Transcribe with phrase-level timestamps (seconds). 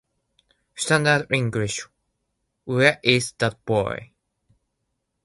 [0.73, 1.87] Standard English:
[2.65, 4.11] Where is that boy?